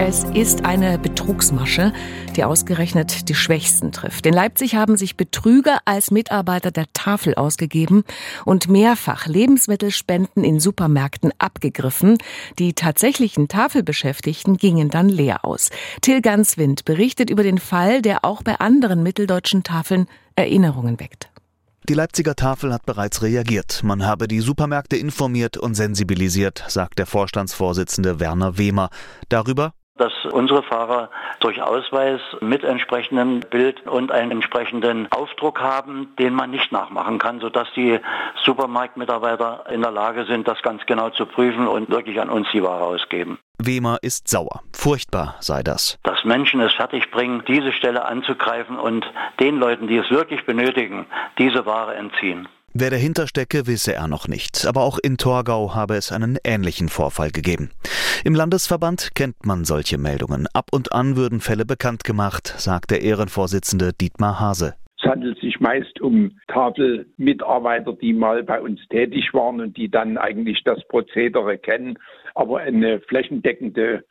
[0.00, 1.92] Es ist eine Betrugsmasche,
[2.36, 4.26] die ausgerechnet die Schwächsten trifft.
[4.26, 8.04] In Leipzig haben sich Betrüger als Mitarbeiter der Tafel ausgegeben
[8.44, 12.16] und mehrfach Lebensmittelspenden in Supermärkten abgegriffen.
[12.60, 15.70] Die tatsächlichen Tafelbeschäftigten gingen dann leer aus.
[16.00, 21.28] Till Ganswind berichtet über den Fall, der auch bei anderen mitteldeutschen Tafeln Erinnerungen weckt.
[21.88, 23.80] Die Leipziger Tafel hat bereits reagiert.
[23.82, 28.90] Man habe die Supermärkte informiert und sensibilisiert, sagt der Vorstandsvorsitzende Werner Wehmer.
[29.30, 36.34] Darüber, dass unsere Fahrer durch Ausweis mit entsprechendem Bild und einen entsprechenden Aufdruck haben, den
[36.34, 37.98] man nicht nachmachen kann, sodass die
[38.44, 42.62] Supermarktmitarbeiter in der Lage sind, das ganz genau zu prüfen und wirklich an uns die
[42.62, 43.38] Ware ausgeben.
[43.60, 44.62] Wemer ist sauer.
[44.72, 45.98] Furchtbar sei das.
[46.04, 49.04] Dass Menschen es fertigbringen, diese Stelle anzugreifen und
[49.40, 51.06] den Leuten, die es wirklich benötigen,
[51.38, 52.48] diese Ware entziehen.
[52.74, 54.64] Wer dahinter stecke, wisse er noch nicht.
[54.66, 57.70] Aber auch in Torgau habe es einen ähnlichen Vorfall gegeben.
[58.24, 60.48] Im Landesverband kennt man solche Meldungen.
[60.52, 64.74] Ab und an würden Fälle bekannt gemacht, sagt der Ehrenvorsitzende Dietmar Hase.
[65.00, 70.18] Es handelt sich meist um Tafelmitarbeiter, die mal bei uns tätig waren und die dann
[70.18, 71.96] eigentlich das Prozedere kennen.
[72.34, 74.04] Aber eine flächendeckende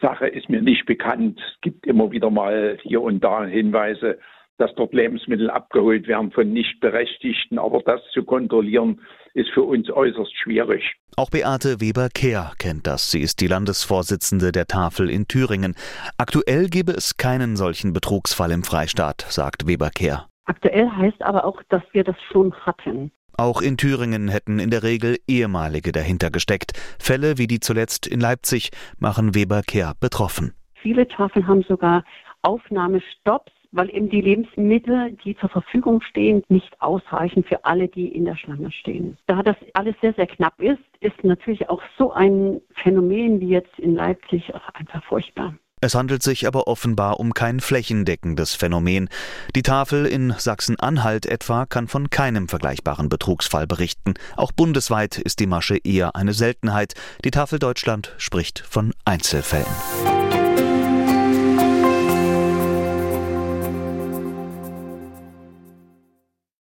[0.00, 1.38] Sache ist mir nicht bekannt.
[1.38, 4.18] Es gibt immer wieder mal hier und da Hinweise,
[4.58, 7.58] dass dort Lebensmittel abgeholt werden von Nichtberechtigten.
[7.58, 9.00] Aber das zu kontrollieren,
[9.34, 10.82] ist für uns äußerst schwierig.
[11.16, 13.10] Auch Beate Weber-Kehr kennt das.
[13.10, 15.74] Sie ist die Landesvorsitzende der Tafel in Thüringen.
[16.16, 20.26] Aktuell gebe es keinen solchen Betrugsfall im Freistaat, sagt Weber-Kehr.
[20.46, 23.10] Aktuell heißt aber auch, dass wir das schon hatten.
[23.38, 26.72] Auch in Thüringen hätten in der Regel ehemalige dahinter gesteckt.
[26.98, 30.54] Fälle wie die zuletzt in Leipzig machen Weber-Kehr betroffen.
[30.80, 32.04] Viele Tafeln haben sogar
[32.42, 38.24] Aufnahmestopps weil eben die Lebensmittel, die zur Verfügung stehen, nicht ausreichen für alle, die in
[38.24, 39.16] der Schlange stehen.
[39.26, 43.78] Da das alles sehr, sehr knapp ist, ist natürlich auch so ein Phänomen wie jetzt
[43.78, 45.54] in Leipzig einfach furchtbar.
[45.82, 49.10] Es handelt sich aber offenbar um kein flächendeckendes Phänomen.
[49.54, 54.14] Die Tafel in Sachsen-Anhalt etwa kann von keinem vergleichbaren Betrugsfall berichten.
[54.36, 56.94] Auch bundesweit ist die Masche eher eine Seltenheit.
[57.26, 60.35] Die Tafel Deutschland spricht von Einzelfällen.